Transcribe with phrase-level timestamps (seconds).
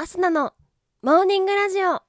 [0.00, 0.52] アスナの
[1.02, 2.00] モーニングラジオ。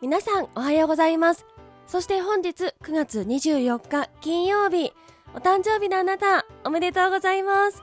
[0.00, 1.46] 皆さんおはようございます。
[1.86, 4.92] そして本日9月24日金曜日。
[5.34, 7.82] お誕生日のあなたおめでとうございます。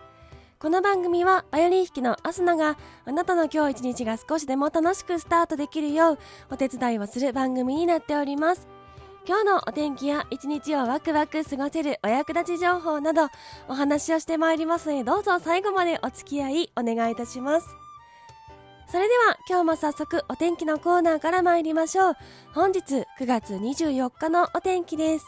[0.59, 6.19] この番組はバイオリン弾きのアスナがあなたの今日一日が少しでも楽しくスタートできるよう
[6.51, 8.67] お手伝いをする番組になっております。
[9.27, 13.29] 今日のお天気や一日をワクワク過ごせるお役立ち情報など
[13.67, 17.67] お話をしてまいりますのでどうぞ最後までお付き合いお願いいたします。
[18.91, 22.13] それでは今日も早速お天気のコーナーから参りましょう。
[22.53, 25.25] 本日9月24日のお天気です。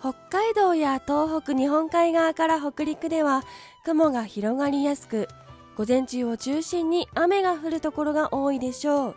[0.00, 3.42] 北海道や東北日本海側から北陸では
[3.84, 5.28] 雲が広がりやすく
[5.76, 9.16] 午前中を中心に雨が降るところが多いでしょう。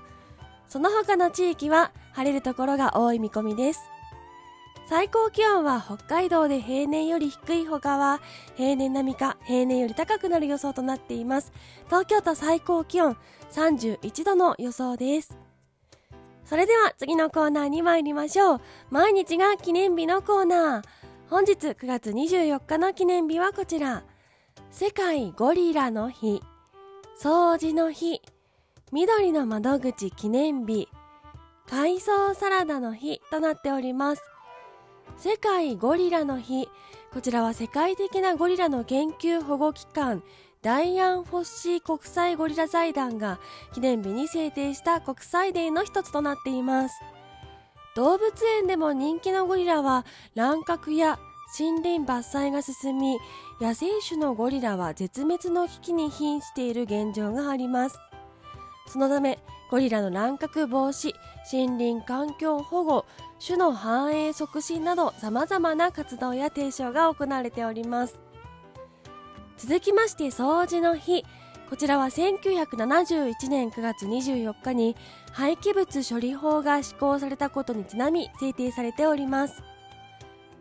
[0.67, 3.81] その他の地域は晴れるところが多い見込みです。
[4.87, 8.19] 最高気温は北海道で平年より低い他は
[8.55, 11.51] 平年並みか平年より高くなる予想となっています。
[11.85, 13.17] 東京都最高気温
[13.51, 15.50] 31度の予想です。
[16.51, 18.61] それでは次のコーナーに参りましょう。
[18.89, 20.83] 毎日が記念日のコーナー。
[21.29, 24.03] 本日9月24日の記念日はこちら。
[24.69, 26.43] 世界ゴリラの日。
[27.17, 28.21] 掃除の日。
[28.91, 30.89] 緑の窓口記念日。
[31.69, 34.21] 海藻サラダの日となっております。
[35.15, 36.67] 世界ゴリラの日。
[37.13, 40.21] こちらは世界的なゴリラの研究保護機関
[40.61, 43.39] ダイアン・フォッシー国際ゴリラ財団が
[43.73, 47.01] 記念日に制定した国際デーの一つとなっています。
[47.95, 51.17] 動物園でも人気のゴリラは乱獲や
[51.59, 53.17] 森林伐採が進み
[53.59, 57.99] 野生種のゴリラは絶滅の危機に瀕している現状があります。
[58.85, 59.39] そのため
[59.71, 61.15] ゴリラの乱獲防止
[61.51, 63.05] 森林環境保護
[63.43, 68.30] 種の繁栄促進など様々な活動や提唱が行われております。
[69.63, 71.23] 続きまして掃除の日。
[71.69, 74.95] こちらは1971年9月24日に
[75.31, 79.61] 廃棄物処理法が施行されたことにちなみ制定されております。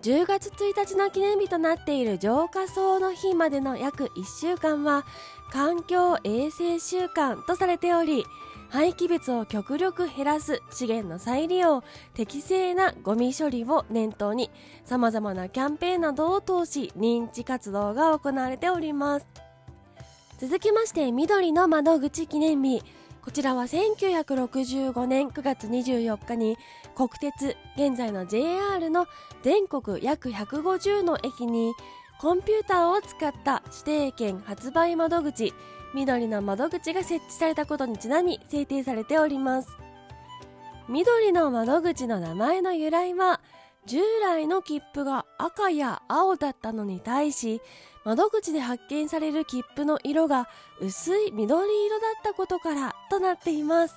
[0.03, 5.07] 10月1日の記念日となっている浄化槽の日までの約1週間は
[5.51, 8.25] 環境衛生週間とされており
[8.71, 11.83] 廃棄物を極力減らす資源の再利用
[12.15, 14.51] 適正なゴミ処理を念頭に
[14.85, 19.27] 様々なキャンペーンなどを通し認知活動が行われております。
[20.39, 22.83] 続きまして緑の窓口記念日。
[23.23, 26.57] こちらは1965年9月24日に
[26.95, 29.07] 国鉄現在の JR の
[29.43, 31.75] 全国約150の駅に
[32.19, 35.53] コンピューターを使った指定券発売窓口。
[35.95, 39.69] 緑の窓口が設置されたことにちなみ制定されております。
[40.89, 43.41] 緑の窓口の名前の由来は
[43.87, 47.61] 従来の切符が赤や青だったのに対し
[48.05, 50.49] 窓口で発見される切符の色が
[50.81, 53.97] 薄い緑色だったことからとなっています。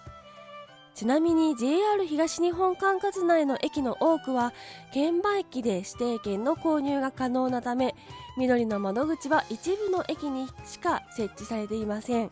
[0.93, 4.53] ちなみに JR 東日本管轄内の駅の多くは
[4.93, 7.95] 券売機で指定券の購入が可能なため
[8.37, 12.31] 緑の窓口は一部の駅にしか設置されていません。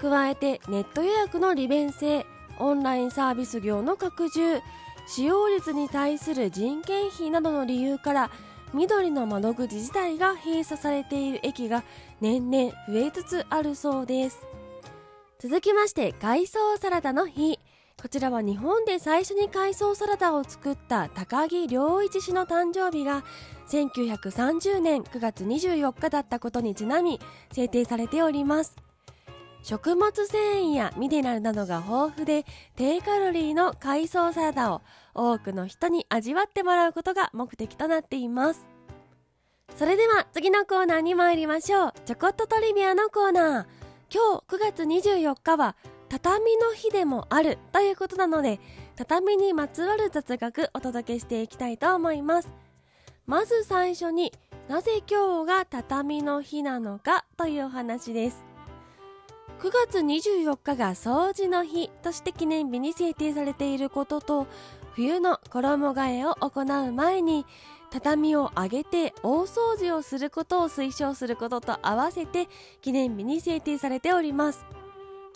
[0.00, 2.24] 加えてネット予約の利便性
[2.58, 4.60] オンラインサービス業の拡充
[5.06, 8.30] 使用率に対する人件費などの理由から
[8.72, 11.82] 緑の窓口自体が閉鎖されている駅が
[12.20, 14.46] 年々増えつつあるそうです。
[15.38, 17.58] 続きまして海藻サラダの日。
[18.00, 23.24] こちらは日本で最初に海藻サラダを作った高木良一氏の誕生日が
[23.70, 27.20] 1930年9月24日だったことにちなみ
[27.52, 28.76] 制定されております。
[29.62, 34.80] 食物繊維やミネラルなどが豊富で低カロリーの海藻サラダを
[35.14, 38.66] 多くの人に味わってもらうことが目的となっています。
[39.76, 41.92] それでは次のコーナーに参りましょう。
[42.04, 43.80] ちょこっとトリビアのコーナー。
[44.12, 45.76] 今日9月24日は
[46.08, 48.58] 畳の日でもあるということなので
[48.96, 52.69] 畳にまつわる雑学お届けしていきたいと思います。
[53.30, 54.32] まず最初に
[54.68, 58.42] なぜ今日が畳の日なのかというお話です。
[59.60, 64.48] 9月24日が掃除の日として記念日に制定されていることと
[64.94, 67.46] 冬の衣替えを行う前に
[67.92, 72.48] 畳を上げて大掃除をすることを推奨することと合わせて
[72.82, 74.66] 記念日に制定されております。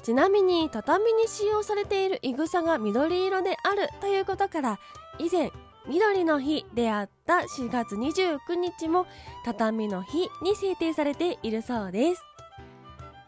[0.02, 4.81] ちなみに畳に使用されているいぐさが緑色であるということから
[5.20, 5.52] 以前
[5.86, 9.06] 緑の日であった4月29日も
[9.44, 12.22] 畳の日に制定されているそうです。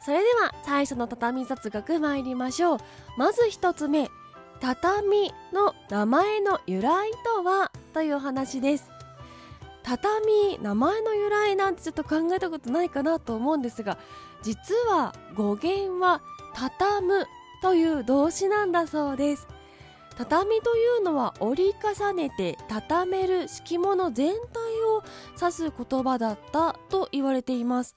[0.00, 2.78] それでは最初の畳雑学参りましょう。
[3.18, 4.08] まず一つ目
[4.60, 8.90] 畳の名前の由来とはというお話です。
[9.82, 13.98] 畳名前の由来なんてちょっと考えたことないかなと思うんですが
[14.42, 16.22] 実は語源は
[16.54, 17.26] 畳む
[17.62, 19.46] という動詞なんだそうです。
[20.16, 25.02] 畳というのは折り重ねて畳める敷物全体を
[25.40, 27.96] 指す言葉だったと言われています。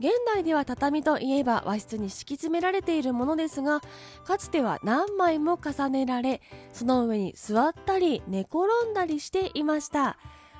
[0.00, 3.80] 現代では畳といえば和室に敷き詰められているものですが
[4.24, 6.40] かつては何枚も重ねられ
[6.72, 10.16] その上に座ったり寝転んだりしていました。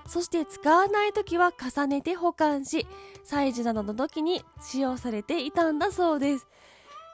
[0.06, 2.86] そして使わない時は重ねて保管し
[3.24, 6.46] 祭事などの時に使用されていたんだそうです。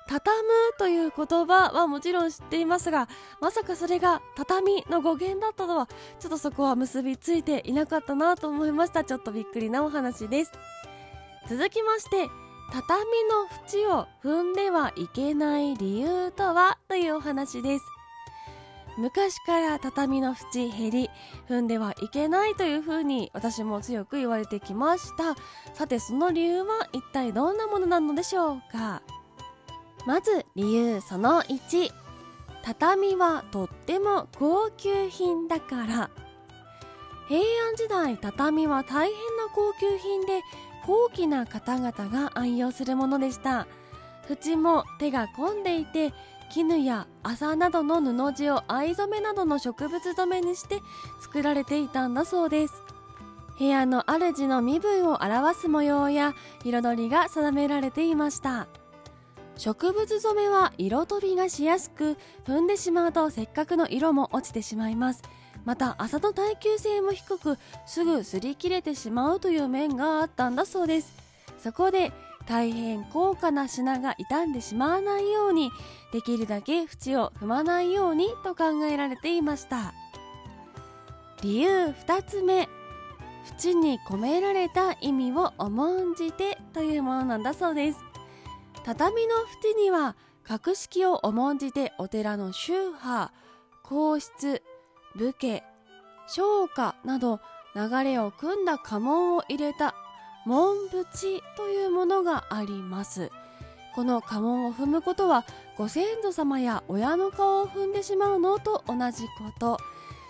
[0.09, 3.09] 畳むという言葉はもちろん知っていますが
[3.41, 5.87] まさかそれが畳の語源だったとは
[6.19, 9.05] ちょっとそこは結びついていなかったなと思いました。
[9.05, 10.53] ちょっとびっくりなお話です。
[11.49, 12.29] 続きまして
[12.73, 17.85] 畳の縁を踏んではいけない理由とはというお話です。
[18.99, 21.11] 昔から畳の縁減り
[21.49, 25.37] 踏んではいけないというふうに私も強く言われてきました。
[25.75, 29.03] さてその理由は一体どんなものなのでしょうか？
[30.07, 31.93] まず理由その1
[32.63, 36.11] 畳はとっても高級品だから。
[37.29, 40.43] 平安時代畳は大変な高級品で
[40.87, 43.67] 高貴な方々が愛用するものでした。
[44.31, 46.13] 縁も手が込んでいて
[46.51, 50.81] 絹や麻などの布地を藍染めなどの植物染めにして
[51.21, 52.75] 作られていたんだそうです。
[53.59, 56.35] 部屋の主の身分を表す模様や
[56.65, 58.69] 彩りが定められていました。
[59.59, 62.17] 植物染めは色飛びがしやすく
[62.47, 65.23] 踏んでしまうとせっかくの色も落ちてしまいます。
[65.65, 71.13] また麻の耐久性も低くすぐ擦り切れてしまうという面があったんだそうです。
[71.59, 72.13] そこで
[72.47, 75.73] 大変高価な品が傷んでしまわないように
[76.13, 79.93] できるだけ縁を踏まないようにと考えられていました。
[81.43, 82.69] 理由2つ目。
[83.61, 87.99] 縁に込められた意味を重んじてというものなんだそうです。
[88.89, 93.35] 畳の縁には格式を重んじてお寺の宗派
[93.83, 94.63] 皇室
[95.15, 95.63] 武家
[96.27, 97.39] 昇華など
[97.77, 99.95] 流れを組んだ家紋を入れた
[100.47, 103.31] 紋縁というものがあります。
[103.95, 105.45] この家紋を踏むことは
[105.77, 109.79] ご先祖様や親の顔を踏んでしまうのと同じこと。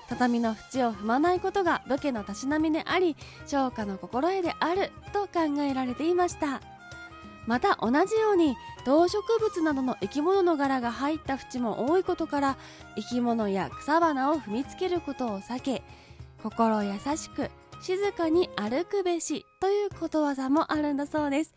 [0.08, 3.16] 畳の縁を踏まないことが武家のたしなみであり
[3.46, 6.77] 昇華の心得であると考えられていました。
[7.48, 12.58] また同じように動植物などの生き物の柄が入った縁も多いことから
[12.96, 15.82] 生き物や草花を踏みつけることを避け
[16.42, 17.50] 心優しく
[17.80, 21.54] 静かに歩くべしということわざもあるんだそうです。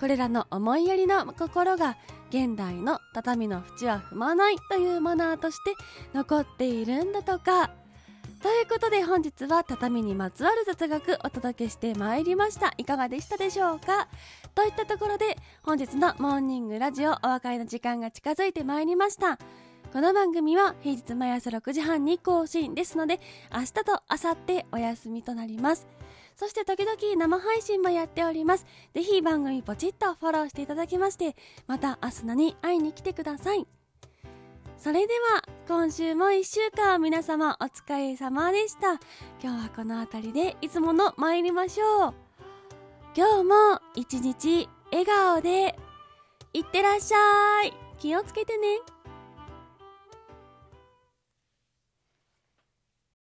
[0.00, 1.96] これらの思いやりの心が
[2.28, 5.74] 現代の畳の縁は踏まないというマナーとして
[6.12, 7.70] 残っているんだとか。
[8.42, 12.74] ということで本日は畳にまつわる雑学お届けしてまいりました。
[12.76, 14.08] いかがでしたでしょうか？
[14.54, 19.38] といったところで本日のモーニングラジオお別れの時間が近づいてまいりました。
[19.92, 23.20] この番組は平日毎朝6時半に更新ですので
[23.52, 25.86] 明日と明後日お休みとなります。
[26.36, 28.64] そして時々生配信もやっております
[28.94, 31.36] ぜひ番組ポチッとフォローしていただきまして
[31.66, 33.66] また明日のに会いに来てください。
[34.76, 38.94] それでは今週も1週間皆様お疲れ様でした。
[39.42, 42.21] 今日はこの辺りでいつもの参りましょう。
[43.14, 45.76] 今日も一日笑顔で
[46.54, 47.74] いってらっしゃい。
[47.98, 48.78] 気をつけてね。